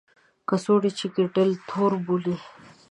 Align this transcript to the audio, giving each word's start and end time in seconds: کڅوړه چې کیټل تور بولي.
کڅوړه 0.47 0.89
چې 0.97 1.05
کیټل 1.15 1.49
تور 1.67 1.91
بولي. 2.05 2.35